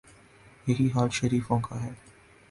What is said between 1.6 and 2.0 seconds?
کا ہے۔